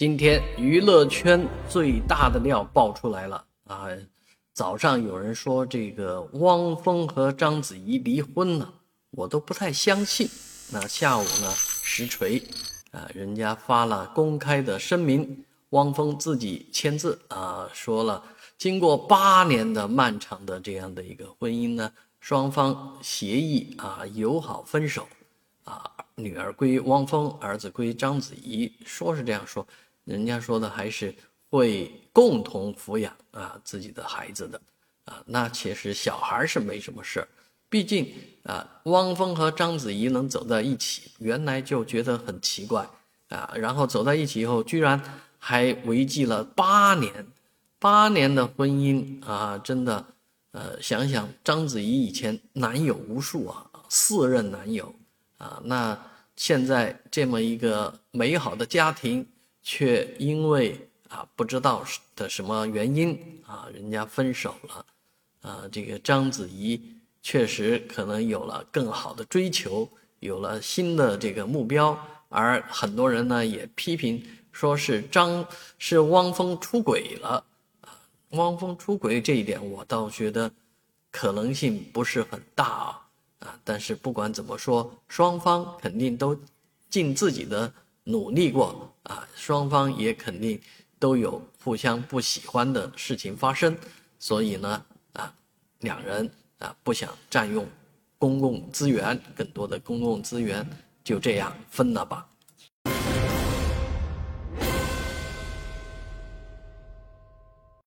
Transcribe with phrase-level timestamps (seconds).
[0.00, 3.86] 今天娱乐圈最大的料爆出来了啊！
[4.54, 8.72] 早上有人说这个汪峰和章子怡离婚了，
[9.10, 10.26] 我都不太相信。
[10.72, 12.42] 那下午呢，实锤
[12.92, 18.24] 啊，人家发了公开的声明，汪峰自己签字啊，说了，
[18.56, 25.06] 经过八年的漫长的这样的一个婚姻呢，双方协议啊，友好分手
[25.64, 29.66] 啊，女儿归汪峰，儿子归章子怡，说是这样说。
[30.10, 31.14] 人家说的还是
[31.48, 34.60] 会共同抚养啊自己的孩子的，
[35.04, 37.28] 啊，那其实小孩是没什么事儿，
[37.68, 42.84] 毕竟啊，汪峰和章子怡能走在一起，原来就觉得很奇怪
[43.28, 45.00] 啊，然后走在一起以后，居然
[45.38, 47.26] 还维系了八年，
[47.78, 50.04] 八年的婚姻啊，真的，
[50.50, 54.92] 呃，想想章子怡以前男友无数啊，四任男友
[55.38, 55.96] 啊，那
[56.34, 59.24] 现在这么一个美好的家庭。
[59.62, 64.86] 却因为啊不知道是的什么原因啊，人家分手了，
[65.42, 66.80] 啊，这个章子怡
[67.22, 69.88] 确实可能有了更好的追求，
[70.20, 75.46] 有了新的这个目标，而很多人呢也批评说是张
[75.78, 77.44] 是汪峰出轨了
[77.82, 77.98] 啊，
[78.30, 80.50] 汪峰出轨这一点我倒觉得
[81.10, 83.08] 可能性不是很大啊
[83.40, 86.38] 啊，但是不管怎么说，双方肯定都
[86.88, 87.72] 尽自己的。
[88.04, 90.60] 努力过啊，双方也肯定
[90.98, 93.76] 都有互相不喜欢的事情发生，
[94.18, 95.32] 所以呢啊，
[95.80, 97.66] 两人啊不想占用
[98.18, 100.66] 公共资源，更多的公共资源
[101.02, 102.26] 就这样分了吧。